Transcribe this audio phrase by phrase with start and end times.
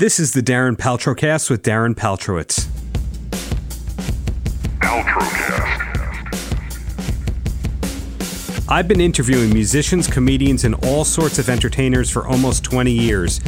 [0.00, 2.66] This is the Darren Paltrocast with Darren Paltrowitz.
[8.66, 13.40] I've been interviewing musicians, comedians, and all sorts of entertainers for almost 20 years.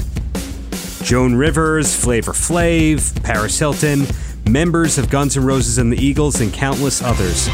[1.03, 4.05] Joan Rivers, Flavor Flav, Paris Hilton,
[4.47, 7.47] members of Guns N' Roses and the Eagles, and countless others.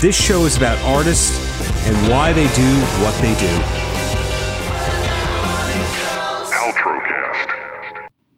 [0.00, 1.41] This show is about artists
[1.84, 2.70] and why they do
[3.02, 3.82] what they do.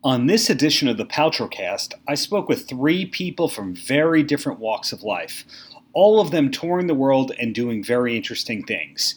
[0.04, 4.92] On this edition of the Paltrocast, I spoke with three people from very different walks
[4.92, 5.46] of life,
[5.94, 9.14] all of them touring the world and doing very interesting things.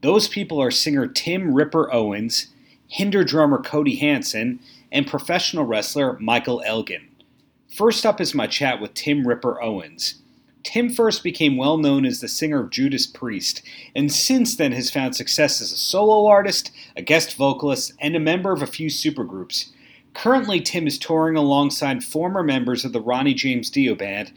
[0.00, 2.48] Those people are singer Tim Ripper Owens,
[2.88, 4.58] Hinder drummer Cody Hanson,
[4.90, 7.08] and professional wrestler Michael Elgin.
[7.72, 10.16] First up is my chat with Tim Ripper Owens.
[10.64, 13.62] Tim first became well known as the singer of Judas Priest,
[13.94, 18.20] and since then has found success as a solo artist, a guest vocalist, and a
[18.20, 19.70] member of a few supergroups.
[20.14, 24.32] Currently, Tim is touring alongside former members of the Ronnie James Dio Band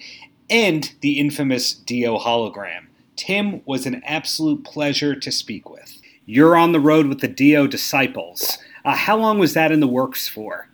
[0.50, 2.88] and the infamous Dio Hologram.
[3.16, 6.00] Tim was an absolute pleasure to speak with.
[6.26, 8.58] You're on the road with the Dio Disciples.
[8.84, 10.70] Uh, how long was that in the works for?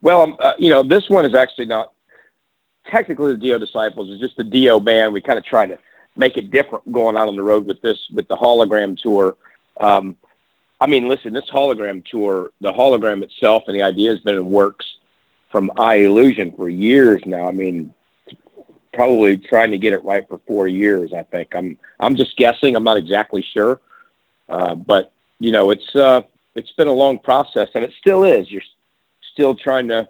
[0.00, 1.92] Well, um, uh, you know, this one is actually not
[2.88, 4.10] technically the Dio Disciples.
[4.10, 5.12] It's just the Dio band.
[5.12, 5.78] We kind of try to
[6.16, 9.36] make it different going out on the road with this with the hologram tour.
[9.80, 10.16] Um,
[10.80, 14.50] I mean, listen, this hologram tour, the hologram itself and the idea has been in
[14.50, 14.86] works
[15.50, 17.48] from Eyellusion for years now.
[17.48, 17.94] I mean,
[18.92, 21.12] probably trying to get it right for four years.
[21.12, 22.76] I think I'm I'm just guessing.
[22.76, 23.80] I'm not exactly sure,
[24.48, 26.22] uh, but you know, it's uh,
[26.54, 28.50] it's been a long process, and it still is.
[28.50, 28.62] You're
[29.32, 30.08] still trying to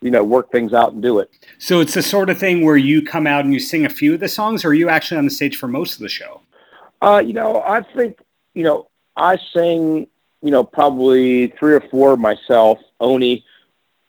[0.00, 1.30] you know work things out and do it.
[1.58, 4.14] So it's the sort of thing where you come out and you sing a few
[4.14, 6.40] of the songs or are you actually on the stage for most of the show?
[7.02, 8.18] Uh, you know i think
[8.52, 10.06] you know i sing
[10.42, 12.78] you know probably three or four myself.
[13.00, 13.44] Oni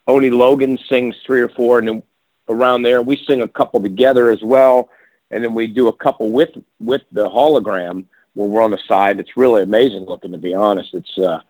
[0.06, 2.02] Oni Logan sings three or four and then
[2.48, 4.88] around there we sing a couple together as well.
[5.30, 6.50] And then we do a couple with
[6.80, 9.20] with the hologram when we're on the side.
[9.20, 10.94] It's really amazing looking to be honest.
[10.94, 11.40] It's uh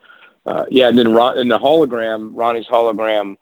[0.44, 3.36] uh, yeah, and then Ron, in the hologram, Ronnie's hologram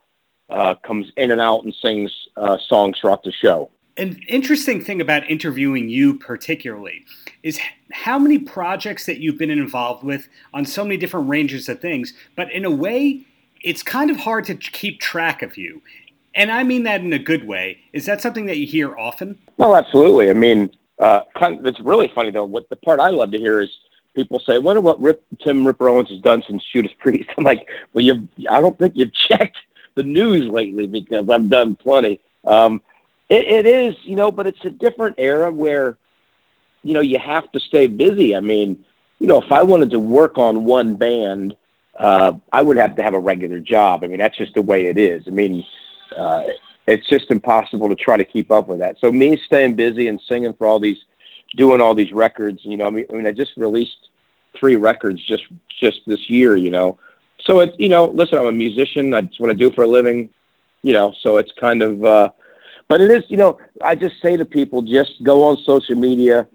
[0.51, 3.71] uh, comes in and out and sings uh, songs throughout the show.
[3.97, 7.05] An interesting thing about interviewing you, particularly,
[7.43, 7.61] is
[7.93, 12.15] how many projects that you've been involved with on so many different ranges of things.
[12.37, 13.27] But in a way,
[13.63, 15.83] it's kind of hard to keep track of you.
[16.35, 17.79] And I mean that in a good way.
[17.93, 19.39] Is that something that you hear often?
[19.57, 20.31] Well, absolutely.
[20.31, 22.45] I mean, uh, it's really funny though.
[22.45, 23.71] What the part I love to hear is
[24.15, 27.67] people say, "Wonder what Rip, Tim Ripper Owens has done since Judas Priest." I'm like,
[27.93, 29.57] "Well, you, I don't think you've checked
[29.95, 32.21] the news lately because I've done plenty.
[32.45, 32.83] Um,
[33.29, 35.97] it, it is, you know, but it's a different era where,
[36.83, 38.35] you know, you have to stay busy.
[38.35, 38.85] I mean,
[39.19, 41.57] you know, if I wanted to work on one band,
[41.99, 44.03] uh, I would have to have a regular job.
[44.03, 45.25] I mean, that's just the way it is.
[45.27, 45.65] I mean,
[46.17, 46.45] uh,
[46.87, 48.99] it's just impossible to try to keep up with that.
[48.99, 50.99] So me staying busy and singing for all these,
[51.57, 54.09] doing all these records, you know, I mean, I mean, I just released
[54.59, 55.45] three records just
[55.81, 56.99] just this year, you know,
[57.45, 59.11] so it's you know, listen, I'm a musician.
[59.11, 60.31] That's what I do for a living.
[60.83, 62.31] You know, so it's kind of, uh,
[62.89, 63.25] but it is.
[63.29, 66.47] You know, I just say to people, just go on social media.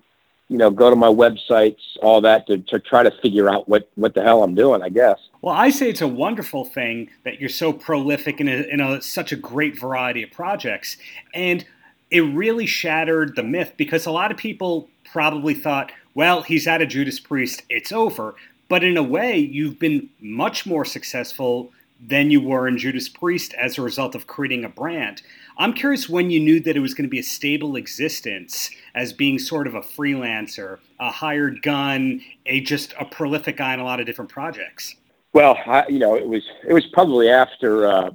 [0.47, 3.90] You know, go to my websites, all that to, to try to figure out what
[3.96, 4.81] what the hell I'm doing.
[4.81, 5.18] I guess.
[5.41, 9.00] Well, I say it's a wonderful thing that you're so prolific in, a, in a,
[9.00, 10.97] such a great variety of projects,
[11.35, 11.63] and
[12.09, 16.81] it really shattered the myth because a lot of people probably thought, well, he's at
[16.81, 18.35] a Judas Priest, it's over.
[18.68, 23.53] But in a way, you've been much more successful than you were in Judas Priest
[23.53, 25.22] as a result of creating a brand.
[25.58, 29.14] I'm curious when you knew that it was going to be a stable existence as
[29.14, 33.84] being sort of a freelancer, a hired gun, a just a prolific guy in a
[33.84, 34.96] lot of different projects.
[35.34, 38.09] Well, I, you know, it was it was probably after uh,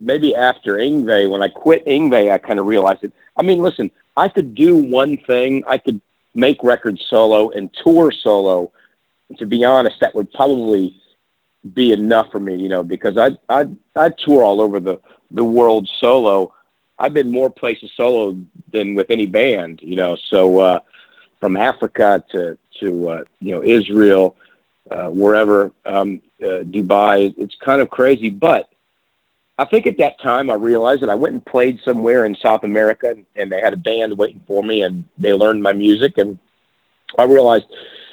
[0.00, 3.12] maybe after Yngwie when I quit Yngwie, I kind of realized it.
[3.36, 5.64] I mean, listen, I could do one thing.
[5.66, 6.00] I could
[6.34, 8.72] make records solo and tour solo
[9.38, 11.00] to be honest, that would probably
[11.74, 15.00] be enough for me, you know, because I I I tour all over the
[15.30, 16.52] the world solo.
[16.98, 18.38] I've been more places solo
[18.72, 20.16] than with any band, you know.
[20.30, 20.80] So uh,
[21.40, 24.36] from Africa to to uh, you know Israel,
[24.90, 28.30] uh, wherever, um, uh, Dubai, it's kind of crazy.
[28.30, 28.68] But
[29.58, 32.64] I think at that time I realized that I went and played somewhere in South
[32.64, 36.38] America, and they had a band waiting for me, and they learned my music, and
[37.18, 37.66] I realized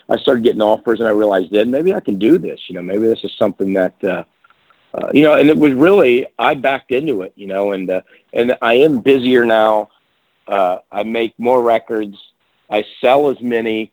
[0.10, 2.60] I started getting offers, and I realized then maybe I can do this.
[2.68, 4.24] You know, maybe this is something that uh,
[4.94, 5.36] uh, you know.
[5.36, 7.34] And it was really I backed into it.
[7.36, 8.02] You know, and uh,
[8.34, 9.90] and I am busier now.
[10.48, 12.18] Uh, I make more records.
[12.70, 13.92] I sell as many.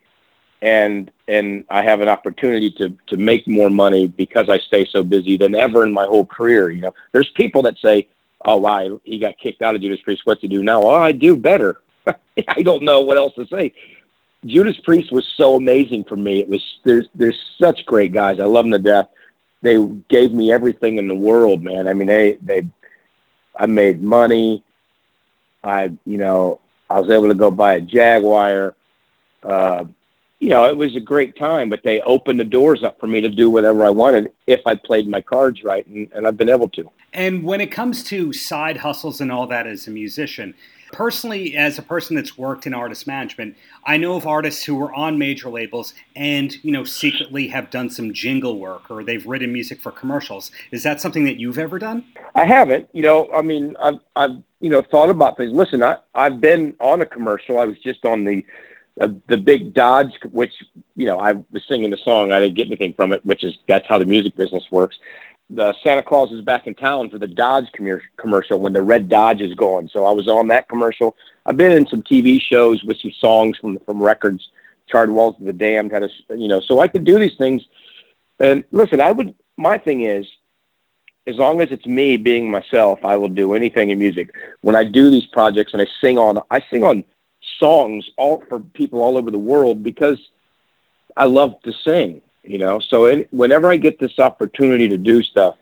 [0.63, 5.03] and and I have an opportunity to to make more money because I stay so
[5.03, 6.71] busy than ever in my whole career.
[6.71, 8.09] You know, there's people that say,
[8.45, 10.23] "Oh, wow, he got kicked out of Judas Priest.
[10.25, 11.81] What's he do now?" Oh, I do better.
[12.07, 13.73] I don't know what else to say.
[14.47, 16.41] Judas Priest was so amazing for me.
[16.41, 18.41] It was there's there's such great guys.
[18.41, 19.09] I love them to death.
[19.63, 19.77] They
[20.09, 21.87] gave me everything in the world, man.
[21.87, 22.67] I mean, they they
[23.57, 24.65] I made money.
[25.63, 28.75] I you know I was able to go buy a Jaguar.
[29.43, 29.85] Uh,
[30.39, 33.21] you know, it was a great time, but they opened the doors up for me
[33.21, 36.49] to do whatever I wanted if I played my cards right, and, and I've been
[36.49, 36.91] able to.
[37.13, 40.55] And when it comes to side hustles and all that as a musician,
[40.93, 44.93] personally, as a person that's worked in artist management, I know of artists who are
[44.95, 49.53] on major labels and, you know, secretly have done some jingle work or they've written
[49.53, 50.51] music for commercials.
[50.71, 52.05] Is that something that you've ever done?
[52.35, 52.89] I haven't.
[52.93, 55.53] You know, I mean, I've, I've you know, thought about things.
[55.53, 57.59] Listen, I, I've been on a commercial.
[57.59, 58.45] I was just on the
[59.01, 60.53] uh, the big Dodge, which
[60.95, 62.33] you know I was singing the song.
[62.33, 64.99] I didn't get anything from it, which is that's how the music business works.
[65.53, 69.09] The Santa Claus is back in town for the Dodge com- commercial when the red
[69.09, 69.89] Dodge is gone.
[69.89, 71.17] So I was on that commercial.
[71.45, 74.49] I've been in some TV shows with some songs from from records.
[74.89, 77.63] Charred Walls of the Damned had a you know, so I could do these things.
[78.39, 79.35] And listen, I would.
[79.57, 80.27] My thing is,
[81.27, 84.35] as long as it's me being myself, I will do anything in music.
[84.63, 87.05] When I do these projects and I sing on, I sing on
[87.59, 90.19] songs all for people all over the world because
[91.17, 92.81] I love to sing, you know.
[92.81, 95.57] So in, whenever I get this opportunity to do stuff,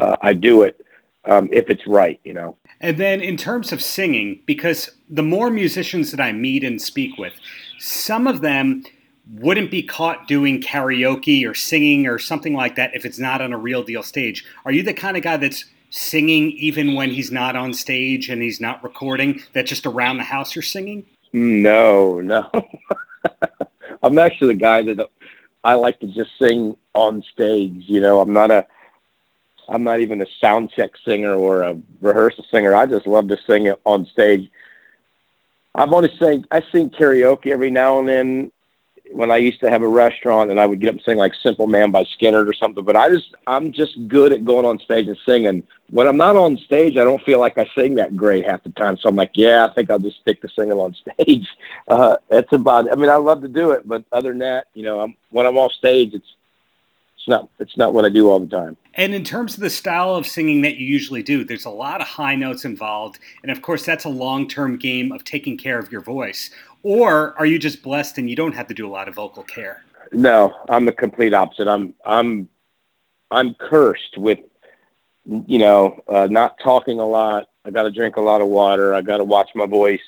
[0.00, 0.84] uh, I do it
[1.24, 2.56] um, if it's right, you know.
[2.80, 7.16] And then in terms of singing, because the more musicians that I meet and speak
[7.16, 7.34] with,
[7.78, 8.84] some of them
[9.34, 13.52] wouldn't be caught doing karaoke or singing or something like that if it's not on
[13.52, 14.44] a real deal stage.
[14.64, 18.42] Are you the kind of guy that's singing even when he's not on stage and
[18.42, 21.06] he's not recording, that just around the house you're singing?
[21.32, 22.50] No, no.
[24.02, 25.08] I'm actually the guy that
[25.64, 27.84] I like to just sing on stage.
[27.86, 28.66] You know, I'm not a,
[29.68, 32.74] I'm not even a sound check singer or a rehearsal singer.
[32.74, 34.50] I just love to sing it on stage.
[35.74, 38.52] I've only sang, I sing karaoke every now and then
[39.12, 41.34] when I used to have a restaurant and I would get up and sing like
[41.34, 42.84] Simple Man by Skynyrd or something.
[42.84, 45.62] But I just, I'm just good at going on stage and singing.
[45.90, 48.70] When I'm not on stage, I don't feel like I sing that great half the
[48.70, 48.96] time.
[48.96, 51.46] So I'm like, yeah, I think I'll just stick to singing on stage.
[51.88, 54.82] Uh, that's about, I mean, I love to do it, but other than that, you
[54.82, 56.36] know, I'm, when I'm off stage, it's,
[57.22, 58.76] it's not, it's not what I do all the time.
[58.94, 62.00] And in terms of the style of singing that you usually do, there's a lot
[62.00, 63.20] of high notes involved.
[63.42, 66.50] And of course, that's a long term game of taking care of your voice.
[66.82, 69.44] Or are you just blessed and you don't have to do a lot of vocal
[69.44, 69.84] care?
[70.10, 71.68] No, I'm the complete opposite.
[71.68, 72.48] I'm I'm
[73.30, 74.40] I'm cursed with
[75.24, 77.48] you know uh, not talking a lot.
[77.64, 78.94] I got to drink a lot of water.
[78.94, 80.02] I got to watch my voice.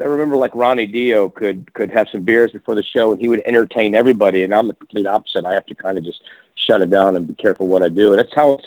[0.00, 3.28] I remember like Ronnie Dio could could have some beers before the show and he
[3.28, 5.44] would entertain everybody, and I'm the complete opposite.
[5.44, 6.22] I have to kind of just
[6.54, 8.12] shut it down and be careful what I do.
[8.12, 8.66] And that's how it's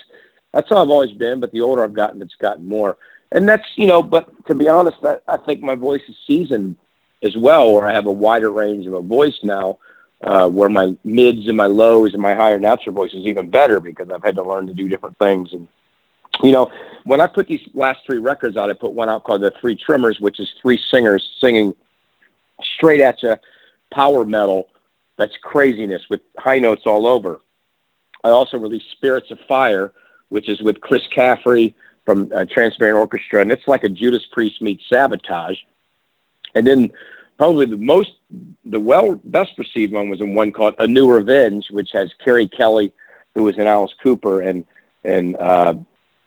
[0.53, 1.39] that's how I've always been.
[1.39, 2.97] But the older I've gotten, it's gotten more.
[3.31, 4.03] And that's you know.
[4.03, 6.75] But to be honest, I, I think my voice is seasoned
[7.23, 9.77] as well, where I have a wider range of a voice now,
[10.23, 13.79] uh, where my mids and my lows and my higher natural voice is even better
[13.79, 15.53] because I've had to learn to do different things.
[15.53, 15.67] And,
[16.43, 16.71] you know,
[17.03, 19.75] when I put these last three records out, I put one out called The Three
[19.75, 21.73] Tremors, which is three singers singing
[22.75, 23.39] straight at you
[23.91, 24.69] power metal
[25.17, 27.41] that's craziness with high notes all over.
[28.23, 29.93] I also released Spirits of Fire,
[30.29, 31.73] which is with Chris Caffery
[32.05, 35.57] from uh, Trans-Siberian Orchestra, and it's like a Judas Priest meets Savatage.
[36.55, 36.91] And then
[37.37, 38.11] probably the most,
[38.65, 42.47] the well best received one was in one called A New Revenge, which has Keri
[42.47, 42.91] Kelli,
[43.35, 44.65] who was in Alice Cooper, and
[45.03, 45.75] and uh,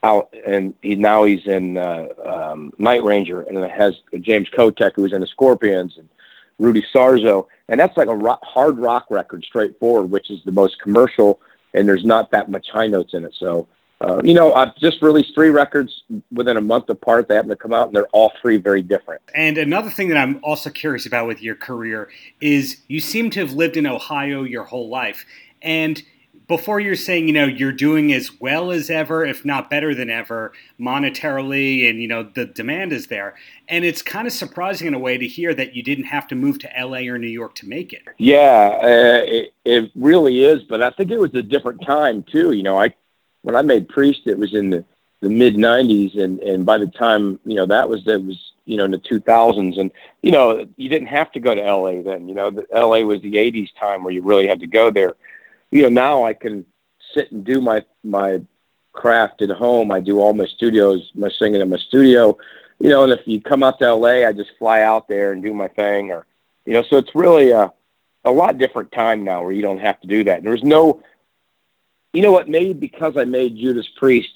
[0.05, 4.93] out and he now he's in uh, um, Night Ranger, and it has James Kottak,
[4.95, 6.09] who was in the Scorpions, and
[6.59, 10.81] Rudy Sarzo, and that's like a rock, hard rock record, straightforward, which is the most
[10.81, 11.41] commercial,
[11.73, 13.35] and there's not that much high notes in it.
[13.39, 13.67] So
[14.01, 17.29] uh, you know, I've just released three records within a month apart.
[17.29, 19.23] They happen to come out, and they're all three very different.
[19.35, 23.41] And another thing that I'm also curious about with your career is you seem to
[23.41, 25.25] have lived in Ohio your whole life.
[25.63, 26.03] And
[26.47, 30.11] before you're saying, you know, you're doing as well as ever, if not better than
[30.11, 33.35] ever, monetarily, and, you know, the demand is there.
[33.69, 36.35] And it's kind of surprising in a way to hear that you didn't have to
[36.35, 38.03] move to LA or New York to make it.
[38.19, 40.63] Yeah, uh, it, it really is.
[40.65, 42.53] But I think it was a different time, too.
[42.53, 42.95] You know, I
[43.45, 44.85] when I made Priest, it was in the,
[45.21, 48.77] the mid '90s, and and by the time you know that was that was you
[48.77, 49.91] know in the 2000s, and
[50.23, 52.27] you know you didn't have to go to LA then.
[52.27, 55.15] You know, the, LA was the '80s time where you really had to go there.
[55.75, 56.65] You know, now I can
[57.15, 58.41] sit and do my my
[58.93, 59.91] craft at home.
[59.91, 62.39] I do all my studios, my singing in my studio.
[62.79, 65.43] You know, and if you come out to LA, I just fly out there and
[65.43, 66.27] do my thing, or
[66.65, 67.73] you know, so it's really a
[68.25, 70.45] a lot different time now where you don't have to do that.
[70.45, 71.03] There's no,
[72.13, 72.49] you know what?
[72.49, 74.31] Maybe because I made Judas Priest,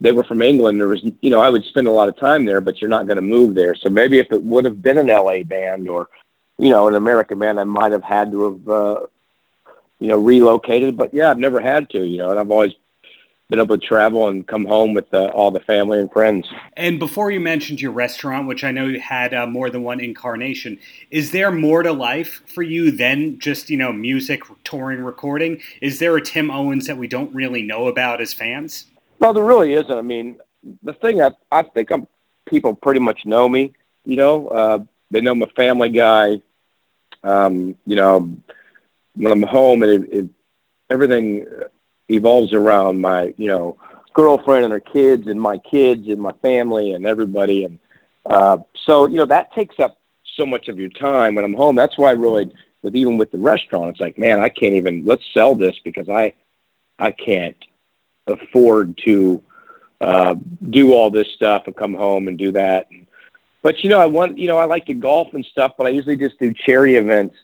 [0.00, 0.80] they were from England.
[0.80, 3.06] There was, you know, I would spend a lot of time there, but you're not
[3.06, 3.74] going to move there.
[3.74, 6.08] So maybe if it would have been an LA band or,
[6.58, 9.06] you know, an American band, I might have had to have, uh,
[10.00, 10.96] you know, relocated.
[10.96, 12.72] But yeah, I've never had to, you know, and I've always
[13.50, 16.48] been able to travel and come home with uh, all the family and friends.
[16.76, 20.00] And before you mentioned your restaurant, which I know you had uh, more than one
[20.00, 20.78] incarnation,
[21.10, 25.60] is there more to life for you than just you know music, touring, recording?
[25.82, 28.86] Is there a Tim Owens that we don't really know about as fans?
[29.18, 29.90] Well, there really isn't.
[29.90, 30.38] I mean,
[30.82, 32.06] the thing I I think I'm
[32.46, 33.74] people pretty much know me.
[34.04, 34.78] You know, uh,
[35.10, 36.40] they know I'm a family guy.
[37.22, 38.34] Um, you know,
[39.14, 40.28] when I'm home and it, it,
[40.88, 41.46] everything
[42.08, 43.78] evolves around my, you know,
[44.12, 47.64] girlfriend and her kids and my kids and my family and everybody.
[47.64, 47.78] And
[48.26, 49.98] uh, so, you know, that takes up
[50.36, 51.76] so much of your time when I'm home.
[51.76, 52.52] That's why I really,
[52.82, 56.08] with even with the restaurant, it's like, man, I can't even, let's sell this because
[56.08, 56.34] I,
[56.98, 57.56] I can't
[58.26, 59.42] afford to
[60.00, 60.34] uh,
[60.70, 62.88] do all this stuff and come home and do that.
[63.62, 65.90] But, you know, I want, you know, I like to golf and stuff, but I
[65.90, 67.36] usually just do charity events,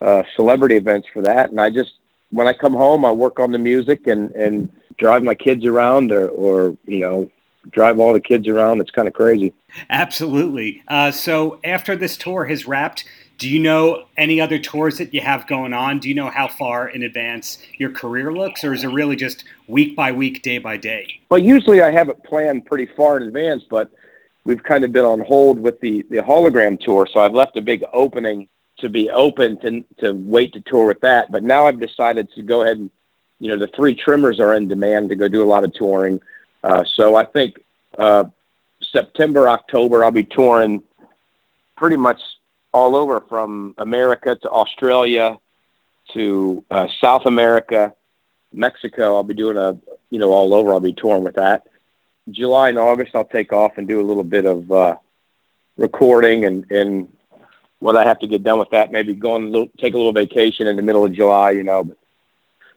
[0.00, 1.50] uh, celebrity events for that.
[1.50, 1.94] And I just,
[2.30, 6.12] when I come home, I work on the music and and drive my kids around,
[6.12, 7.30] or or you know,
[7.70, 8.80] drive all the kids around.
[8.80, 9.52] It's kind of crazy.
[9.90, 10.82] Absolutely.
[10.88, 13.04] Uh, so after this tour has wrapped,
[13.38, 16.00] do you know any other tours that you have going on?
[16.00, 19.44] Do you know how far in advance your career looks, or is it really just
[19.68, 21.20] week by week, day by day?
[21.30, 23.90] Well, usually I have it planned pretty far in advance, but
[24.44, 27.62] we've kind of been on hold with the the hologram tour, so I've left a
[27.62, 28.48] big opening
[28.78, 31.30] to be open to to wait to tour with that.
[31.30, 32.90] But now I've decided to go ahead and,
[33.40, 36.20] you know, the three tremors are in demand to go do a lot of touring.
[36.62, 37.60] Uh, so I think
[37.98, 38.24] uh,
[38.82, 40.82] September, October, I'll be touring
[41.76, 42.20] pretty much
[42.72, 45.38] all over from America to Australia
[46.12, 47.94] to uh, South America,
[48.52, 49.16] Mexico.
[49.16, 49.78] I'll be doing a,
[50.10, 50.72] you know, all over.
[50.72, 51.66] I'll be touring with that.
[52.30, 54.96] July and August, I'll take off and do a little bit of uh,
[55.76, 57.08] recording and, and
[57.80, 58.92] what I have to get done with that.
[58.92, 61.84] Maybe go and little, take a little vacation in the middle of July, you know.
[61.84, 61.96] But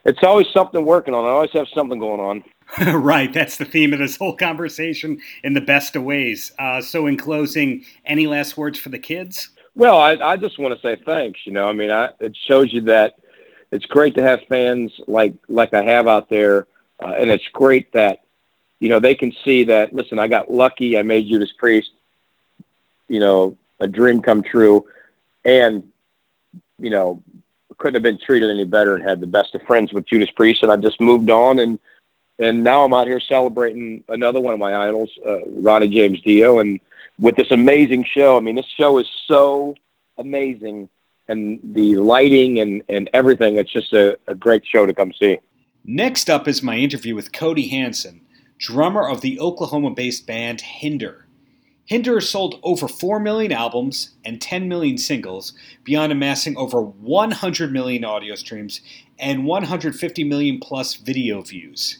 [0.05, 1.25] it's always something working on.
[1.25, 2.43] I always have something going on.
[3.01, 6.53] right, that's the theme of this whole conversation in the best of ways.
[6.57, 9.49] Uh, so, in closing, any last words for the kids?
[9.75, 11.41] Well, I, I just want to say thanks.
[11.45, 13.15] You know, I mean, I, it shows you that
[13.71, 16.67] it's great to have fans like like I have out there,
[17.03, 18.21] uh, and it's great that
[18.79, 19.93] you know they can see that.
[19.93, 20.97] Listen, I got lucky.
[20.97, 21.91] I made Judas Priest.
[23.09, 24.85] You know, a dream come true,
[25.43, 25.83] and
[26.79, 27.21] you know
[27.77, 30.63] couldn't have been treated any better and had the best of friends with Judas Priest,
[30.63, 31.79] and I just moved on and
[32.41, 36.57] and now I'm out here celebrating another one of my idols, uh, Ronnie James Dio,
[36.59, 36.79] and
[37.19, 38.35] with this amazing show.
[38.35, 39.75] I mean, this show is so
[40.17, 40.89] amazing,
[41.27, 43.57] and the lighting and and everything.
[43.57, 45.37] It's just a, a great show to come see.
[45.85, 48.21] Next up is my interview with Cody Hanson,
[48.57, 51.27] drummer of the Oklahoma-based band Hinder.
[51.91, 55.51] Hinder has sold over 4 million albums and 10 million singles,
[55.83, 58.79] beyond amassing over 100 million audio streams
[59.19, 61.97] and 150 million plus video views.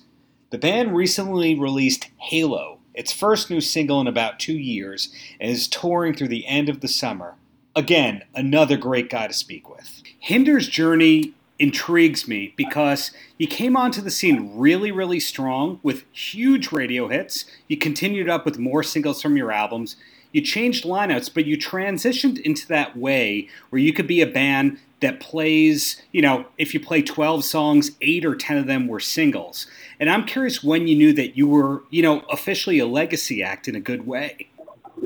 [0.50, 5.68] The band recently released Halo, its first new single in about two years, and is
[5.68, 7.36] touring through the end of the summer.
[7.76, 10.04] Again, another great guy to speak with.
[10.20, 16.72] Hinder's journey intrigues me because you came onto the scene really, really strong with huge
[16.72, 17.46] radio hits.
[17.68, 19.96] You continued up with more singles from your albums.
[20.32, 24.80] You changed lineouts, but you transitioned into that way where you could be a band
[25.02, 29.00] that plays, you know, if you play 12 songs, eight or 10 of them were
[29.00, 29.68] singles.
[30.00, 33.68] And I'm curious when you knew that you were, you know, officially a legacy act
[33.68, 34.50] in a good way.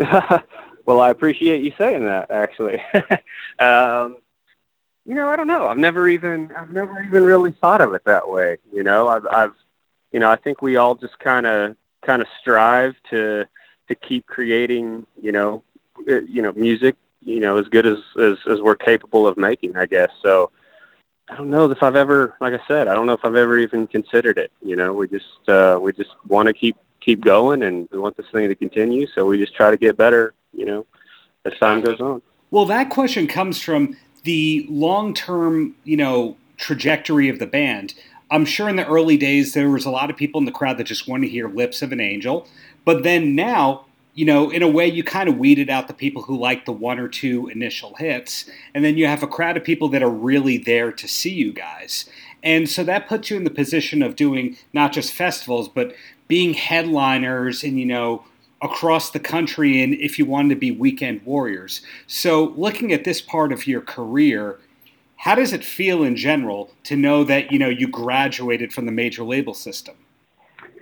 [0.85, 2.81] well, I appreciate you saying that, actually.
[3.59, 4.17] um,
[5.05, 5.67] you know, I don't know.
[5.67, 8.57] I've never even I've never even really thought of it that way.
[8.73, 9.53] You know, I've I've
[10.11, 13.45] you know, I think we all just kind of kind of strive to
[13.87, 15.63] to keep creating, you know,
[16.09, 19.75] uh, you know, music, you know, as good as, as as we're capable of making,
[19.75, 20.09] I guess.
[20.23, 20.51] So
[21.29, 23.57] I don't know if I've ever, like I said, I don't know if I've ever
[23.59, 24.51] even considered it.
[24.63, 28.17] You know, we just uh, we just want to keep keep going, and we want
[28.17, 29.05] this thing to continue.
[29.13, 30.33] So we just try to get better.
[30.53, 30.85] You know,
[31.45, 32.21] as time goes on.
[32.51, 37.93] Well, that question comes from the long term, you know, trajectory of the band.
[38.31, 40.77] I'm sure in the early days there was a lot of people in the crowd
[40.77, 42.47] that just wanted to hear Lips of an Angel.
[42.83, 46.23] But then now, you know, in a way, you kind of weeded out the people
[46.23, 48.49] who like the one or two initial hits.
[48.73, 51.53] And then you have a crowd of people that are really there to see you
[51.53, 52.09] guys.
[52.41, 55.93] And so that puts you in the position of doing not just festivals, but
[56.27, 58.23] being headliners and, you know,
[58.65, 61.81] across the country and if you wanted to be weekend warriors.
[62.07, 64.59] So, looking at this part of your career,
[65.17, 68.91] How does it feel in general to know that you know you graduated from the
[68.91, 69.95] major label system?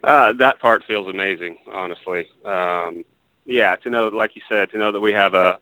[0.04, 2.28] Uh, that part feels amazing, honestly.
[2.46, 3.06] Um,
[3.46, 5.60] yeah, to know, like you said, to know that we have a,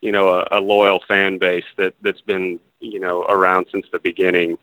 [0.00, 3.98] you know, a, a loyal fan base that that's been, you know, around since the
[3.98, 4.58] beginning.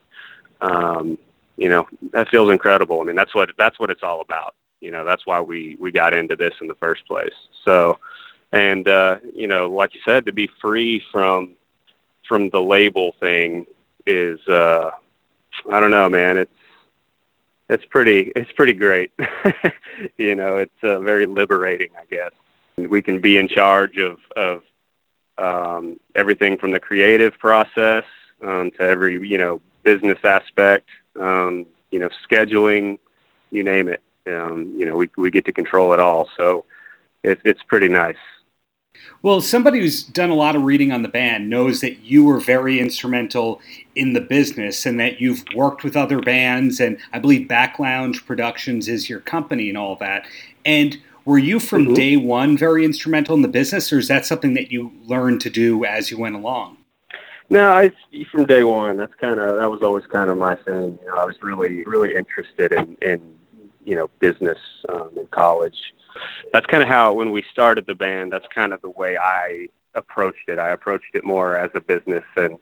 [0.62, 1.18] Um,
[1.58, 3.02] you know, that feels incredible.
[3.02, 4.56] I mean, that's what that's what it's all about.
[4.82, 7.34] You know, that's why we we got into this in the first place.
[7.64, 8.00] So,
[8.52, 11.56] and uh, you know, like you said, to be free from
[12.28, 13.66] from the label thing
[14.06, 14.92] is, uh,
[15.72, 16.38] I don't know, man.
[16.38, 16.52] It's
[17.70, 19.12] it's pretty it's pretty great.
[20.18, 22.32] you know, it's uh, very liberating, I guess.
[22.78, 24.64] We can be in charge of of
[25.38, 28.04] um, everything from the creative process
[28.44, 30.88] um, to every you know business aspect,
[31.20, 33.00] um, you know scheduling,
[33.52, 34.02] you name it.
[34.28, 36.66] Um, you know, we we get to control it all, so
[37.24, 38.18] it, it's pretty nice.
[39.22, 42.40] Well, somebody who's done a lot of reading on the band knows that you were
[42.40, 43.60] very instrumental
[43.96, 46.80] in the business and that you've worked with other bands.
[46.80, 50.26] And I believe Back Lounge Productions is your company and all that.
[50.64, 51.94] And were you from mm-hmm.
[51.96, 55.50] day one very instrumental in the business, or is that something that you learned to
[55.50, 56.78] do as you went along?
[57.50, 57.92] No, I
[58.32, 58.98] from day one.
[58.98, 61.00] That's kind of that was always kind of my thing.
[61.02, 63.36] You know, I was really really interested in in
[63.86, 64.58] you know business
[64.90, 65.94] um, in college.
[66.52, 69.68] That's kind of how when we started the band that's kind of the way i
[69.94, 70.60] approached it.
[70.60, 72.58] I approached it more as a business and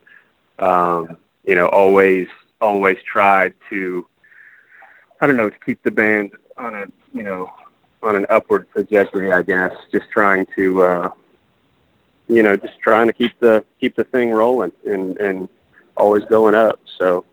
[0.59, 2.27] um, you know always
[2.61, 4.07] always tried to
[5.19, 7.51] i don't know to keep the band on a you know
[8.01, 9.73] on an upward trajectory i guess.
[9.91, 11.09] Just trying to uh
[12.27, 15.49] you know just trying to keep the keep the thing rolling and and
[15.97, 16.79] always going up.
[16.97, 17.25] So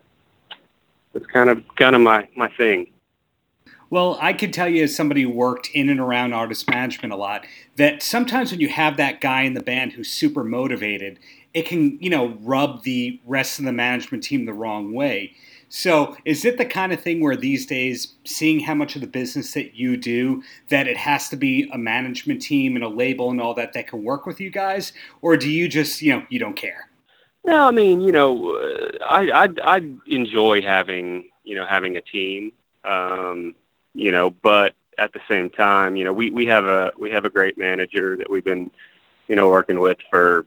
[1.13, 2.87] it's kind of kind of my my thing
[3.91, 7.17] well, I can tell you, as somebody who worked in and around artist management a
[7.17, 7.45] lot,
[7.75, 11.19] that sometimes when you have that guy in the band who's super motivated,
[11.53, 15.35] it can, you know, rub the rest of the management team the wrong way.
[15.67, 19.07] So, is it the kind of thing where these days, seeing how much of the
[19.07, 23.29] business that you do, that it has to be a management team and a label
[23.29, 26.25] and all that that can work with you guys, or do you just, you know,
[26.29, 26.89] you don't care?
[27.43, 28.55] No, I mean, you know,
[29.05, 32.51] I I I enjoy having you know having a team.
[32.83, 33.55] Um,
[33.93, 37.25] you know, but at the same time, you know, we, we have a we have
[37.25, 38.71] a great manager that we've been,
[39.27, 40.45] you know, working with for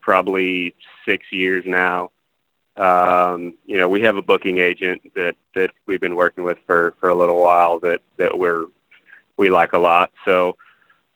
[0.00, 0.74] probably
[1.04, 2.10] six years now.
[2.76, 6.94] Um, you know, we have a booking agent that that we've been working with for
[7.00, 8.66] for a little while that that we're
[9.36, 10.12] we like a lot.
[10.24, 10.56] So,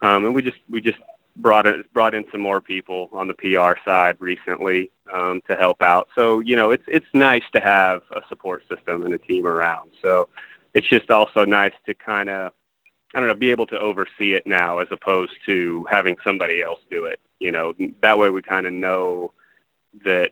[0.03, 0.99] um, and we just we just
[1.37, 5.83] brought it brought in some more people on the PR side recently um, to help
[5.83, 6.09] out.
[6.15, 9.91] So, you know, it's it's nice to have a support system and a team around.
[10.03, 10.29] So,
[10.75, 12.53] it's just also nice to kind of
[13.15, 16.79] I don't know, be able to oversee it now as opposed to having somebody else
[16.91, 17.19] do it.
[17.41, 19.33] You know, that way we kind of know
[20.05, 20.31] that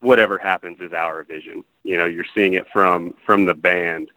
[0.00, 1.64] whatever happens is our vision.
[1.84, 4.10] You know, you're seeing it from from the band,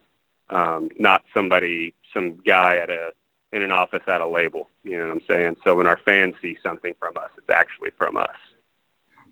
[0.49, 3.11] um, not somebody, some guy at a
[3.53, 4.69] in an office at a label.
[4.83, 5.57] You know what I'm saying?
[5.63, 8.29] So when our fans see something from us, it's actually from us.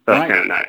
[0.06, 0.30] That's right.
[0.30, 0.68] kind of nice.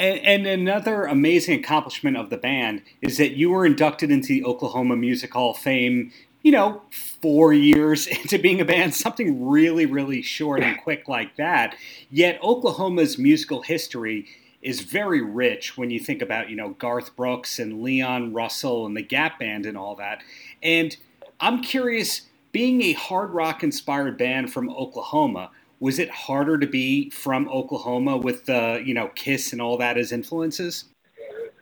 [0.00, 4.44] And, and, another amazing accomplishment of the band is that you were inducted into the
[4.46, 6.10] Oklahoma Music Hall of Fame,
[6.42, 11.36] you know, four years into being a band, something really, really short and quick like
[11.36, 11.76] that.
[12.10, 14.26] Yet Oklahoma's musical history
[14.62, 18.96] is very rich when you think about, you know, Garth Brooks and Leon Russell and
[18.96, 20.22] the Gap Band and all that.
[20.62, 20.96] And
[21.40, 27.10] I'm curious, being a hard rock inspired band from Oklahoma, was it harder to be
[27.10, 30.84] from Oklahoma with the you know Kiss and all that as influences?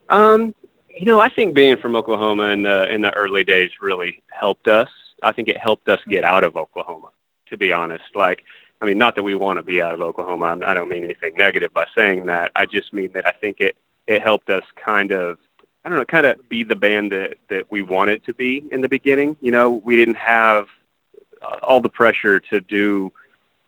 [0.09, 0.55] Um,
[0.89, 4.69] you know, I think being from Oklahoma in the in the early days really helped
[4.69, 4.89] us.
[5.23, 7.11] I think it helped us get out of Oklahoma.
[7.47, 8.45] To be honest, like
[8.83, 10.59] I mean, not that we want to be out of Oklahoma.
[10.65, 12.53] I don't mean anything negative by saying that.
[12.55, 13.77] I just mean that I think it
[14.07, 15.39] it helped us kind of
[15.85, 18.81] I don't know, kind of be the band that that we wanted to be in
[18.81, 19.37] the beginning.
[19.41, 20.67] You know, we didn't have
[21.41, 23.13] uh, all the pressure to do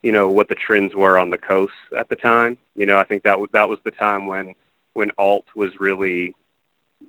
[0.03, 2.59] you know what the trends were on the coast at the time.
[2.75, 4.55] You know, I think that was that was the time when
[4.95, 6.35] when alt was really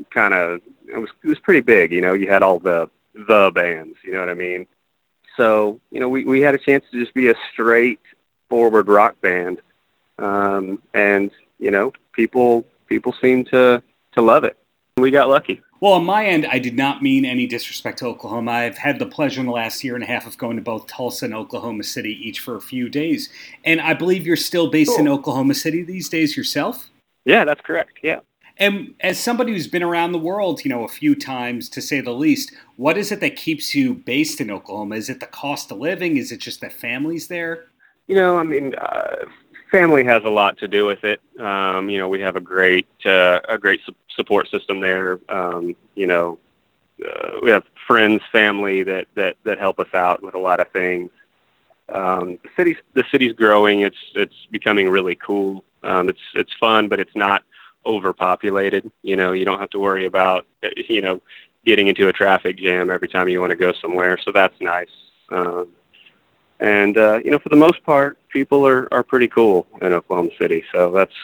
[0.09, 1.91] kind of it was it was pretty big.
[1.91, 3.97] You know, you had all the the bands.
[4.03, 4.67] You know what I mean?
[5.37, 8.01] So you know, we we had a chance to just be a straight
[8.49, 9.61] forward rock band,
[10.19, 13.81] um, and you know, people people seemed to
[14.13, 14.57] to love it.
[14.97, 15.61] We got lucky.
[15.81, 18.51] Well, on my end, I did not mean any disrespect to Oklahoma.
[18.51, 20.85] I've had the pleasure in the last year and a half of going to both
[20.85, 23.29] Tulsa and Oklahoma City each for a few days.
[23.65, 24.99] And I believe you're still based cool.
[24.99, 26.91] in Oklahoma City these days yourself?
[27.25, 27.97] Yeah, that's correct.
[28.03, 28.19] Yeah.
[28.57, 31.99] And as somebody who's been around the world, you know, a few times to say
[31.99, 34.97] the least, what is it that keeps you based in Oklahoma?
[34.97, 36.17] Is it the cost of living?
[36.17, 37.65] Is it just that family's there?
[38.05, 39.25] You know, I mean, uh,
[39.71, 41.21] family has a lot to do with it.
[41.39, 43.79] Um, you know, we have a great uh, a great
[44.15, 45.19] support system there.
[45.29, 46.39] Um, you know,
[47.05, 50.69] uh, we have friends, family that that that help us out with a lot of
[50.71, 51.09] things.
[51.89, 53.81] Um, the city's the city's growing.
[53.81, 55.63] It's it's becoming really cool.
[55.83, 57.43] Um, it's it's fun, but it's not
[57.85, 58.91] overpopulated.
[59.01, 60.45] You know, you don't have to worry about
[60.87, 61.21] you know
[61.65, 64.17] getting into a traffic jam every time you want to go somewhere.
[64.23, 64.89] So that's nice.
[65.29, 65.69] Um,
[66.59, 70.29] and uh, you know, for the most part, people are are pretty cool in Oklahoma
[70.39, 70.63] City.
[70.71, 71.15] So that's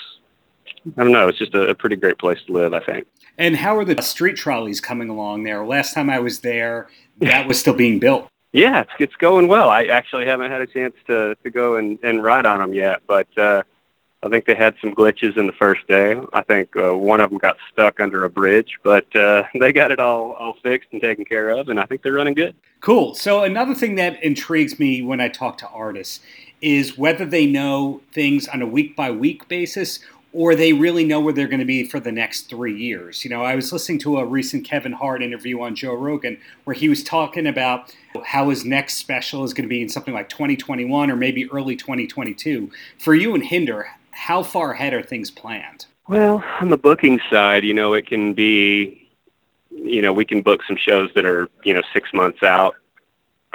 [0.98, 1.28] I don't know.
[1.28, 3.08] It's just a, a pretty great place to live, I think.
[3.38, 5.66] And how are the street trolleys coming along there?
[5.66, 8.30] Last time I was there, that was still being built.
[8.54, 9.70] Yeah, it's, it's going well.
[9.70, 13.02] I actually haven't had a chance to, to go and, and ride on them yet,
[13.06, 13.62] but uh,
[14.24, 16.20] I think they had some glitches in the first day.
[16.34, 19.92] I think uh, one of them got stuck under a bridge, but uh, they got
[19.92, 22.56] it all, all fixed and taken care of, and I think they're running good.
[22.80, 23.14] Cool.
[23.16, 26.22] So, another thing that intrigues me when I talk to artists
[26.62, 30.00] is whether they know things on a week by week basis
[30.38, 33.24] or they really know where they're going to be for the next three years.
[33.24, 36.76] You know, I was listening to a recent Kevin Hart interview on Joe Rogan where
[36.76, 37.92] he was talking about
[38.24, 41.76] how his next special is going to be in something like 2021 or maybe early
[41.76, 42.70] 2022.
[43.00, 45.88] For you and Hinder, how far ahead are things planned?
[46.08, 49.10] Well, on the booking side, you know, it can be,
[49.72, 52.76] you know, we can book some shows that are, you know, six months out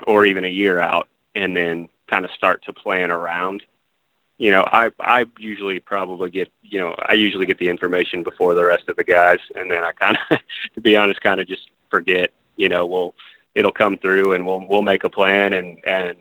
[0.09, 3.63] or even a year out and then kind of start to plan around
[4.43, 8.57] you know, I I usually probably get you know I usually get the information before
[8.57, 10.39] the rest of the guys, and then I kind of,
[10.75, 12.33] to be honest, kind of just forget.
[12.57, 13.15] You know, we'll
[13.55, 16.19] it'll come through, and we'll we'll make a plan, and and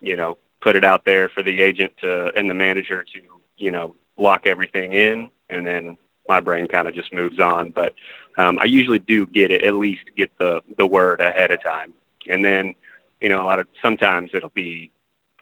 [0.00, 3.20] you know put it out there for the agent to and the manager to
[3.56, 5.96] you know lock everything in, and then
[6.28, 7.70] my brain kind of just moves on.
[7.70, 7.94] But
[8.36, 11.94] um, I usually do get it at least get the the word ahead of time,
[12.28, 12.74] and then
[13.20, 14.90] you know a lot of sometimes it'll be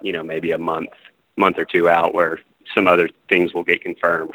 [0.02, 0.90] you know maybe a month
[1.36, 2.40] month or two out where
[2.74, 4.34] some other things will get confirmed,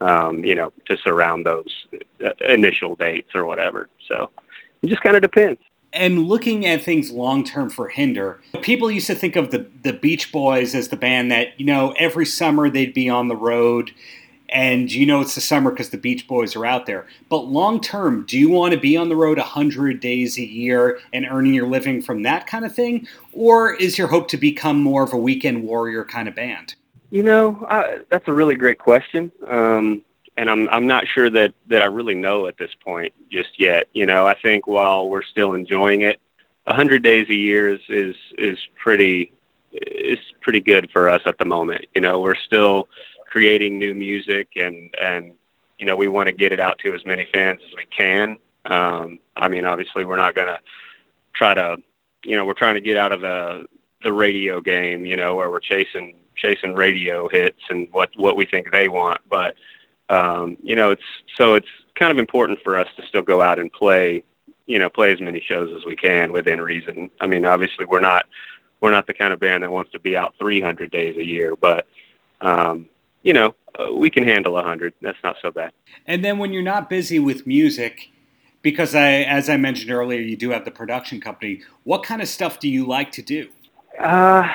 [0.00, 1.86] um, you know, to surround those
[2.24, 3.88] uh, initial dates or whatever.
[4.08, 4.30] So
[4.82, 5.60] it just kind of depends.
[5.92, 9.94] And looking at things long term for Hinder, people used to think of the, the
[9.94, 13.92] Beach Boys as the band that, you know, every summer they'd be on the road
[14.48, 17.06] and you know it's the summer because the Beach Boys are out there.
[17.28, 21.00] But long term, do you want to be on the road 100 days a year
[21.12, 23.08] and earning your living from that kind of thing?
[23.32, 26.74] Or is your hope to become more of a weekend warrior kind of band?
[27.10, 29.30] You know, I, that's a really great question.
[29.46, 30.02] Um,
[30.36, 33.88] and I'm, I'm not sure that, that I really know at this point just yet.
[33.94, 36.20] You know, I think while we're still enjoying it,
[36.64, 39.32] 100 days a year is, is, is pretty,
[39.72, 41.86] is pretty good for us at the moment.
[41.94, 42.88] You know, we're still,
[43.28, 45.32] creating new music and and
[45.78, 48.38] you know we want to get it out to as many fans as we can.
[48.64, 50.58] Um, I mean, obviously, we're not going to
[51.34, 51.76] try to,
[52.24, 53.66] you know, we're trying to get out of the
[54.02, 58.44] the radio game, you know, where we're chasing chasing radio hits and what what we
[58.44, 59.20] think they want.
[59.28, 59.54] But
[60.08, 61.02] um, you know, it's
[61.36, 64.22] so it's kind of important for us to still go out and play,
[64.66, 67.10] you know, play as many shows as we can within reason.
[67.20, 68.26] I mean, obviously, we're not
[68.80, 71.56] we're not the kind of band that wants to be out 300 days a year,
[71.56, 71.86] but
[72.40, 72.88] um,
[73.26, 74.94] you know, uh, we can handle a 100.
[75.02, 75.72] That's not so bad.
[76.06, 78.10] And then when you're not busy with music,
[78.62, 81.62] because I, as I mentioned earlier, you do have the production company.
[81.82, 83.48] What kind of stuff do you like to do?
[83.98, 84.48] Uh,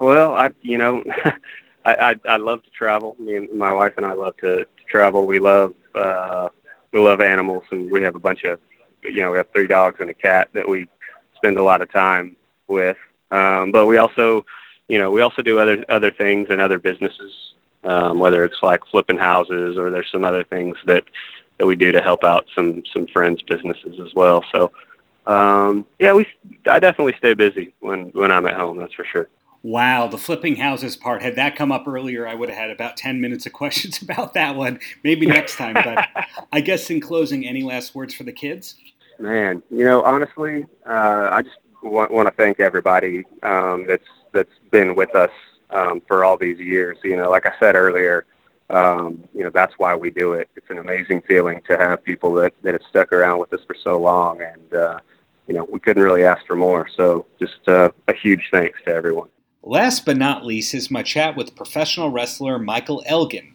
[0.00, 1.02] well, I, you know,
[1.84, 3.16] I, I, I love to travel.
[3.18, 5.26] Me and my wife and I love to, to travel.
[5.26, 6.50] We love, uh,
[6.92, 8.60] we love animals and we have a bunch of,
[9.02, 10.86] you know, we have three dogs and a cat that we
[11.34, 12.36] spend a lot of time
[12.68, 12.96] with.
[13.32, 14.46] Um, but we also,
[14.86, 17.47] you know, we also do other, other things and other businesses
[17.88, 21.04] um, whether it's like flipping houses or there's some other things that
[21.58, 24.44] that we do to help out some some friends' businesses as well.
[24.52, 24.70] So
[25.26, 26.26] um, yeah, we
[26.66, 28.78] I definitely stay busy when when I'm at home.
[28.78, 29.28] That's for sure.
[29.62, 31.22] Wow, the flipping houses part.
[31.22, 34.34] Had that come up earlier, I would have had about 10 minutes of questions about
[34.34, 34.78] that one.
[35.02, 35.74] Maybe next time.
[35.74, 36.08] But
[36.52, 38.76] I guess in closing, any last words for the kids?
[39.18, 44.52] Man, you know, honestly, uh, I just want, want to thank everybody um, that's that's
[44.70, 45.30] been with us
[45.70, 46.98] um, for all these years.
[47.02, 48.26] You know, like I said earlier,
[48.70, 50.48] um, you know, that's why we do it.
[50.56, 53.76] It's an amazing feeling to have people that, that have stuck around with us for
[53.82, 54.40] so long.
[54.42, 54.98] And, uh,
[55.46, 56.86] you know, we couldn't really ask for more.
[56.94, 59.28] So just uh, a huge thanks to everyone.
[59.62, 63.54] Last but not least is my chat with professional wrestler Michael Elgin.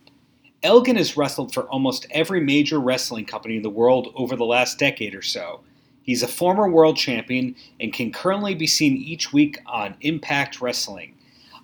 [0.64, 4.80] Elgin has wrestled for almost every major wrestling company in the world over the last
[4.80, 5.62] decade or so.
[6.02, 11.16] He's a former world champion and can currently be seen each week on Impact Wrestling.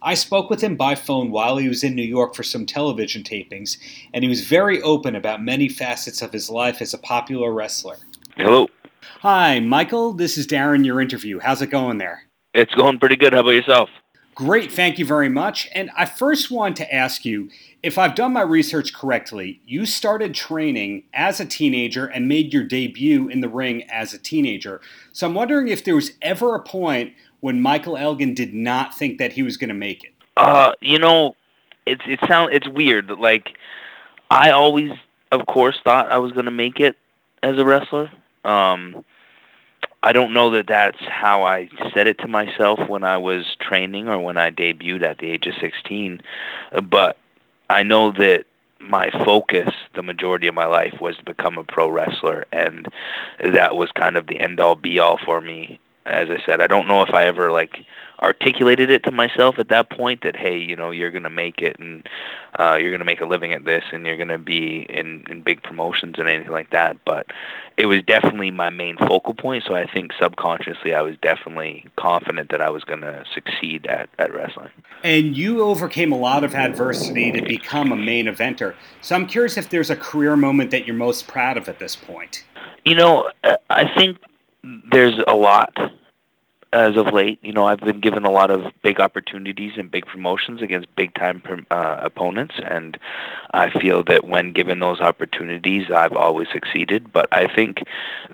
[0.02, 3.24] I spoke with him by phone while he was in New York for some television
[3.24, 3.78] tapings,
[4.14, 7.98] and he was very open about many facets of his life as a popular wrestler.
[8.38, 8.68] Hello.
[9.22, 10.14] Hi, Michael.
[10.14, 11.40] This is Darren, your interview.
[11.40, 12.24] How's it going there?
[12.54, 13.34] It's going pretty good.
[13.34, 13.90] How about yourself?
[14.40, 15.68] Great, thank you very much.
[15.74, 17.50] And I first want to ask you
[17.84, 22.64] if I've done my research correctly, you started training as a teenager and made your
[22.64, 24.80] debut in the ring as a teenager.
[25.12, 29.18] So I'm wondering if there was ever a point when Michael Elgin did not think
[29.20, 30.14] that he was going to make it.
[30.38, 31.36] Uh, you know,
[31.86, 33.10] it's it sound it's weird.
[33.10, 33.58] Like
[34.30, 34.92] I always,
[35.32, 36.98] of course, thought I was going to make it
[37.44, 38.12] as a wrestler.
[38.46, 39.04] Um,
[40.02, 44.08] I don't know that that's how I said it to myself when I was training
[44.08, 46.22] or when I debuted at the age of 16,
[46.84, 47.18] but
[47.70, 48.46] I know that
[48.80, 52.88] my focus the majority of my life was to become a pro wrestler and
[53.44, 55.78] that was kind of the end all be all for me
[56.10, 57.86] as I said I don't know if I ever like
[58.22, 61.80] articulated it to myself at that point that hey you know you're gonna make it
[61.80, 62.08] and
[62.60, 65.64] uh, you're gonna make a living at this and you're gonna be in in big
[65.64, 66.98] promotions and anything like that.
[67.06, 67.28] But
[67.78, 69.64] it was definitely my main focal point.
[69.66, 74.34] So I think subconsciously I was definitely confident that I was gonna succeed at, at
[74.34, 74.70] wrestling.
[75.04, 78.76] And you overcame a lot of adversity to become a main eventer.
[79.02, 81.96] So I'm curious if there's a career moment that you're most proud of at this
[81.96, 82.44] point.
[82.84, 83.30] You know
[83.70, 84.18] I think
[84.92, 85.78] there's a lot
[86.72, 87.40] as of late.
[87.42, 91.14] You know, I've been given a lot of big opportunities and big promotions against big
[91.16, 92.98] time uh, opponents, and
[93.52, 97.12] I feel that when given those opportunities, I've always succeeded.
[97.12, 97.84] But I think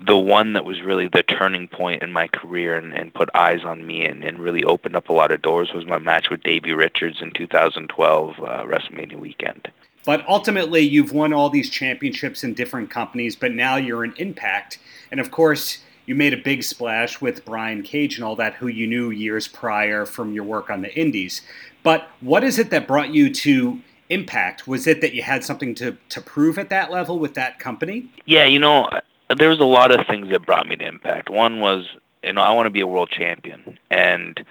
[0.00, 3.64] the one that was really the turning point in my career and, and put eyes
[3.64, 6.42] on me and, and really opened up a lot of doors was my match with
[6.42, 9.70] Davey Richards in 2012 uh, WrestleMania weekend.
[10.04, 14.78] But ultimately, you've won all these championships in different companies, but now you're in Impact.
[15.10, 18.68] And of course, you made a big splash with Brian Cage and all that, who
[18.68, 21.42] you knew years prior from your work on the Indies.
[21.82, 24.68] But what is it that brought you to Impact?
[24.68, 28.08] Was it that you had something to, to prove at that level with that company?
[28.24, 28.88] Yeah, you know,
[29.36, 31.28] there was a lot of things that brought me to Impact.
[31.28, 31.86] One was,
[32.22, 33.78] you know, I want to be a world champion.
[33.90, 34.44] And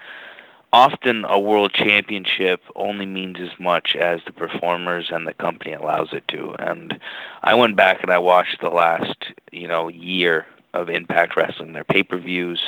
[0.74, 6.10] often a world championship only means as much as the performers and the company allows
[6.12, 6.54] it to.
[6.58, 7.00] And
[7.42, 9.16] I went back and I watched the last,
[9.52, 12.60] you know, year of Impact Wrestling, their pay-per-views,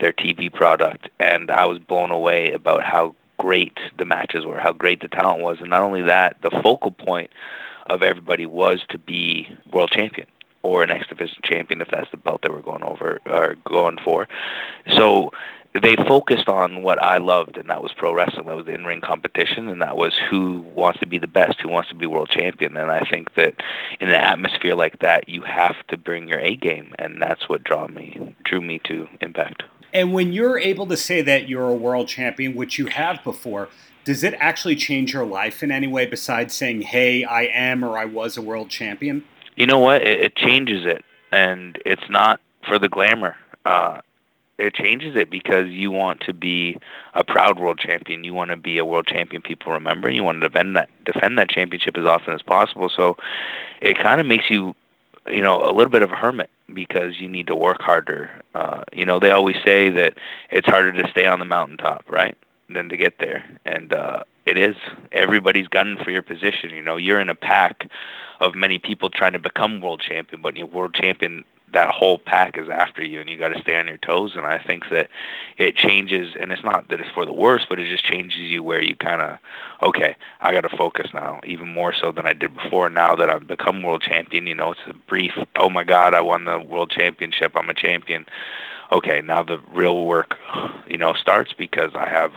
[0.00, 4.72] their TV product, and I was blown away about how great the matches were, how
[4.72, 7.30] great the talent was, and not only that, the focal point
[7.88, 10.26] of everybody was to be world champion
[10.62, 13.98] or an X Division champion if that's the belt they were going over or going
[14.02, 14.26] for.
[14.92, 15.30] So
[15.80, 18.46] they focused on what I loved, and that was pro wrestling.
[18.46, 21.68] That was the in-ring competition, and that was who wants to be the best, who
[21.68, 22.76] wants to be world champion.
[22.76, 23.54] And I think that
[24.00, 27.64] in an atmosphere like that, you have to bring your A game, and that's what
[27.64, 29.64] drew me drew me to Impact.
[29.92, 33.68] And when you're able to say that you're a world champion, which you have before,
[34.04, 37.98] does it actually change your life in any way besides saying, "Hey, I am" or
[37.98, 39.24] "I was a world champion"?
[39.56, 40.02] You know what?
[40.02, 43.36] It, it changes it, and it's not for the glamour.
[43.64, 44.00] Uh,
[44.58, 46.78] it changes it because you want to be
[47.14, 48.24] a proud world champion.
[48.24, 50.10] You want to be a world champion people remember.
[50.10, 52.90] You want to defend that defend that championship as often as possible.
[52.94, 53.16] So
[53.80, 54.74] it kind of makes you,
[55.26, 58.30] you know, a little bit of a hermit because you need to work harder.
[58.54, 60.14] Uh, you know, they always say that
[60.50, 62.36] it's harder to stay on the mountaintop, right,
[62.70, 63.44] than to get there.
[63.66, 64.76] And uh, it is.
[65.12, 66.70] Everybody's gunning for your position.
[66.70, 67.88] You know, you're in a pack
[68.40, 71.44] of many people trying to become world champion, but world champion
[71.76, 74.46] that whole pack is after you and you got to stay on your toes and
[74.46, 75.10] i think that
[75.58, 78.62] it changes and it's not that it's for the worse but it just changes you
[78.62, 79.38] where you kind of
[79.82, 82.88] okay i got to focus now even more so than i did before.
[82.88, 86.20] Now that i've become world champion you know it's a brief oh my god i
[86.22, 88.24] won the world championship i'm a champion.
[88.90, 90.36] Okay now the real work
[90.86, 92.32] you know starts because i have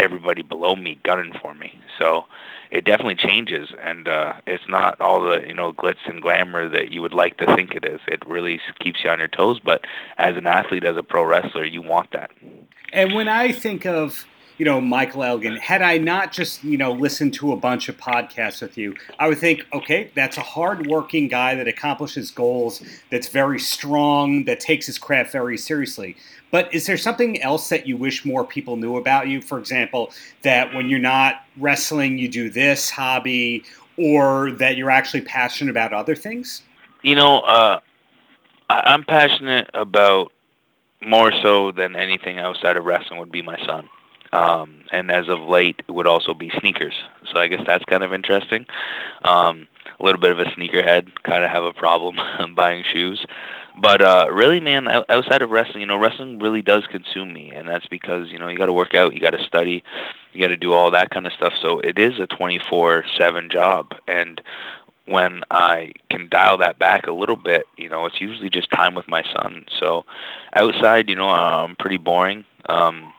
[0.00, 2.26] everybody below me gunning for me so
[2.70, 6.92] it definitely changes, and uh, it's not all the you know glitz and glamour that
[6.92, 8.00] you would like to think it is.
[8.06, 9.58] It really keeps you on your toes.
[9.58, 9.84] But
[10.18, 12.30] as an athlete, as a pro wrestler, you want that.
[12.92, 14.24] And when I think of
[14.60, 17.96] you know, Michael Elgin, had I not just, you know, listened to a bunch of
[17.96, 23.28] podcasts with you, I would think, okay, that's a hardworking guy that accomplishes goals, that's
[23.28, 26.14] very strong, that takes his craft very seriously.
[26.50, 29.40] But is there something else that you wish more people knew about you?
[29.40, 33.64] For example, that when you're not wrestling, you do this hobby,
[33.96, 36.60] or that you're actually passionate about other things?
[37.00, 37.80] You know, uh,
[38.68, 40.32] I'm passionate about
[41.00, 43.88] more so than anything outside of wrestling would be my son.
[44.32, 46.94] Um, and as of late, it would also be sneakers.
[47.32, 48.66] So I guess that's kind of interesting.
[49.24, 49.66] Um,
[49.98, 52.16] a little bit of a sneakerhead, kind of have a problem
[52.54, 53.24] buying shoes.
[53.80, 57.68] But uh, really, man, outside of wrestling, you know, wrestling really does consume me, and
[57.68, 59.82] that's because you know you got to work out, you got to study,
[60.32, 61.54] you got to do all that kind of stuff.
[61.62, 64.40] So it is a 24/7 job, and
[65.06, 68.94] when I can dial that back a little bit, you know, it's usually just time
[68.94, 69.64] with my son.
[69.78, 70.04] So
[70.54, 72.44] outside, you know, I'm pretty boring.
[72.68, 73.12] Um,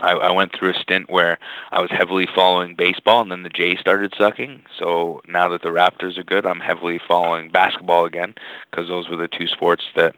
[0.00, 1.38] I, I went through a stint where
[1.70, 4.62] I was heavily following baseball, and then the Jays started sucking.
[4.78, 8.34] So now that the Raptors are good, I'm heavily following basketball again
[8.70, 10.16] because those were the two sports that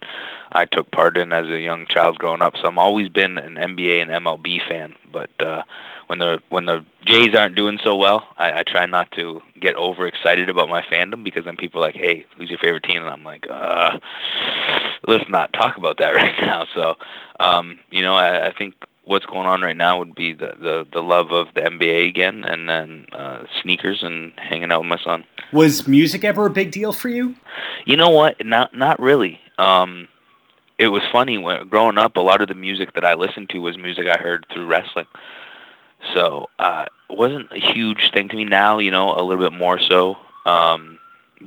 [0.53, 2.55] I took part in as a young child growing up.
[2.57, 5.63] So I'm always been an NBA and MLB fan, but uh,
[6.07, 9.77] when the when the Jays aren't doing so well, I, I try not to get
[9.77, 13.11] overexcited about my fandom because then people are like, "Hey, who's your favorite team?" And
[13.11, 13.99] I'm like, "Uh,
[15.07, 16.95] let's not talk about that right now." So,
[17.41, 20.87] um, you know, I, I think what's going on right now would be the, the,
[20.93, 24.99] the love of the NBA again, and then uh, sneakers and hanging out with my
[24.99, 25.25] son.
[25.53, 27.35] Was music ever a big deal for you?
[27.85, 28.45] You know what?
[28.45, 29.41] Not not really.
[29.59, 30.09] Um,
[30.79, 32.17] it was funny when growing up.
[32.17, 35.07] A lot of the music that I listened to was music I heard through wrestling.
[36.13, 38.45] So uh, it wasn't a huge thing to me.
[38.45, 40.17] Now, you know, a little bit more so.
[40.45, 40.99] Um,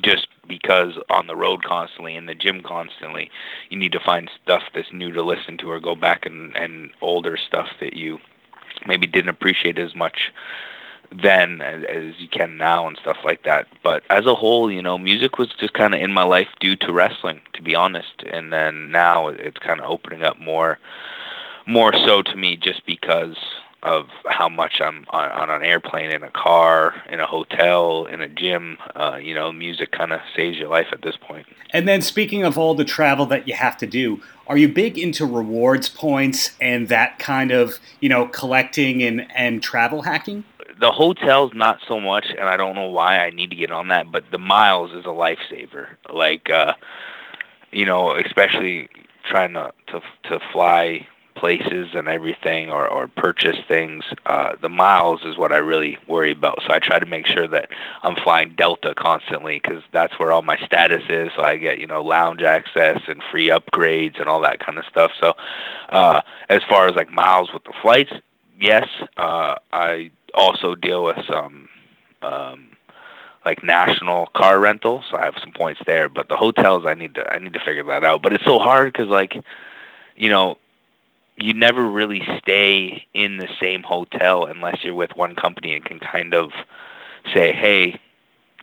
[0.01, 3.29] just because on the road constantly in the gym constantly
[3.69, 6.91] you need to find stuff that's new to listen to or go back and and
[7.01, 8.19] older stuff that you
[8.85, 10.31] maybe didn't appreciate as much
[11.11, 13.67] then as, as you can now and stuff like that.
[13.83, 16.75] But as a whole you know music was just kind of in my life due
[16.77, 18.23] to wrestling to be honest.
[18.31, 20.79] And then now it's kind of opening up more
[21.65, 23.37] more so to me just because
[23.83, 28.21] of how much I'm on, on an airplane, in a car, in a hotel, in
[28.21, 28.77] a gym.
[28.95, 31.45] Uh, you know, music kind of saves your life at this point.
[31.71, 34.97] And then, speaking of all the travel that you have to do, are you big
[34.97, 40.43] into rewards points and that kind of, you know, collecting and, and travel hacking?
[40.79, 43.87] The hotels, not so much, and I don't know why I need to get on
[43.89, 45.87] that, but the miles is a lifesaver.
[46.13, 46.73] Like, uh,
[47.71, 48.89] you know, especially
[49.29, 51.07] trying to, to, to fly
[51.39, 56.31] places and everything or, or purchase things, uh, the miles is what I really worry
[56.31, 56.59] about.
[56.65, 57.69] So I try to make sure that
[58.03, 61.29] I'm flying Delta constantly because that's where all my status is.
[61.35, 64.85] So I get, you know, lounge access and free upgrades and all that kind of
[64.85, 65.11] stuff.
[65.19, 65.33] So
[65.89, 68.13] uh, as far as like miles with the flights,
[68.59, 71.69] yes, uh, I also deal with some.
[72.21, 72.69] Um,
[73.45, 76.09] like national car rental, so I have some points there.
[76.09, 78.21] But the hotels, I need to I need to figure that out.
[78.21, 79.41] But it's so hard because like,
[80.17, 80.57] you know,
[81.37, 85.99] you never really stay in the same hotel unless you're with one company and can
[85.99, 86.51] kind of
[87.33, 87.99] say, hey,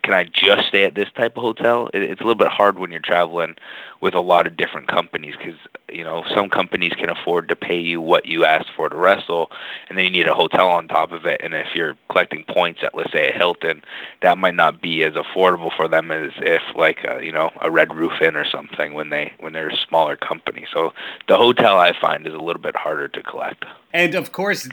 [0.05, 1.89] can I just stay at this type of hotel?
[1.91, 3.55] it's a little bit hard when you're traveling
[4.01, 5.59] with a lot of different companies because
[5.91, 9.49] you know some companies can afford to pay you what you asked for to wrestle,
[9.89, 11.41] and then you need a hotel on top of it.
[11.43, 13.81] And if you're collecting points at let's say a Hilton,
[14.21, 17.71] that might not be as affordable for them as if like a, you know a
[17.71, 20.67] Red Roof Inn or something when they when they're a smaller company.
[20.71, 20.93] So
[21.27, 23.65] the hotel I find is a little bit harder to collect.
[23.91, 24.69] And of course,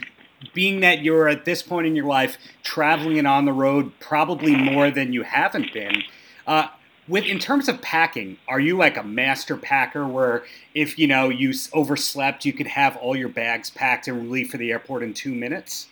[0.53, 4.55] being that you're at this point in your life traveling and on the road probably
[4.55, 6.03] more than you haven't been
[6.47, 6.67] uh,
[7.07, 11.29] with in terms of packing are you like a master packer where if you know
[11.29, 15.13] you overslept you could have all your bags packed and leave for the airport in
[15.13, 15.87] two minutes?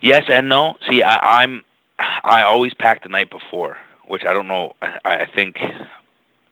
[0.00, 0.76] Yes and no.
[0.88, 1.62] See I, i'm
[1.98, 5.58] i always pack the night before which i don't know I, I think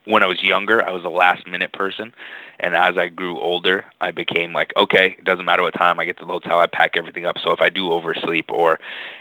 [0.05, 2.13] when I was younger, I was a last minute person.
[2.61, 6.05] And as I grew older, I became like, okay, it doesn't matter what time I
[6.05, 7.37] get to the hotel, I pack everything up.
[7.43, 8.79] So if I do oversleep or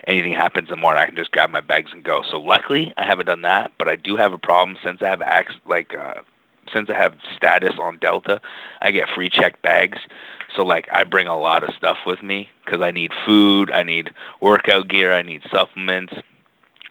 [0.07, 2.23] anything happens in the morning, I can just grab my bags and go.
[2.29, 5.21] So luckily, I haven't done that, but I do have a problem since I have
[5.21, 6.21] ac- like uh,
[6.71, 8.39] since I have status on Delta,
[8.81, 9.99] I get free checked bags.
[10.55, 13.83] So like I bring a lot of stuff with me because I need food, I
[13.83, 16.13] need workout gear, I need supplements.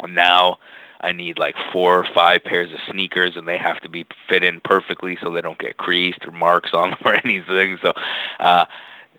[0.08, 0.58] Now
[1.02, 4.44] I need like four or five pairs of sneakers, and they have to be fit
[4.44, 7.78] in perfectly so they don't get creased or marks on them or anything.
[7.82, 7.92] So,
[8.40, 8.66] uh,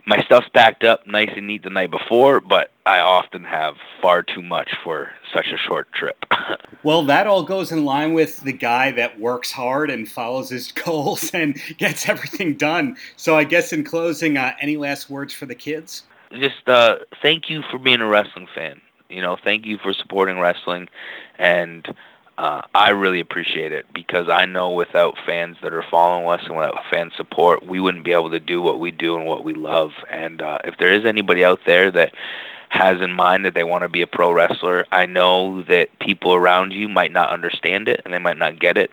[0.05, 4.21] my stuff's packed up nice and neat the night before, but I often have far
[4.21, 6.25] too much for such a short trip.
[6.83, 10.71] well, that all goes in line with the guy that works hard and follows his
[10.85, 12.97] goals and gets everything done.
[13.15, 16.03] So, I guess in closing, uh, any last words for the kids?
[16.31, 18.81] Just uh, thank you for being a wrestling fan.
[19.13, 20.89] You know, thank you for supporting wrestling,
[21.37, 21.87] and
[22.37, 26.57] uh, I really appreciate it because I know without fans that are following us and
[26.57, 29.53] without fan support, we wouldn't be able to do what we do and what we
[29.53, 29.91] love.
[30.09, 32.13] And uh, if there is anybody out there that
[32.69, 36.33] has in mind that they want to be a pro wrestler, I know that people
[36.33, 38.89] around you might not understand it and they might not get it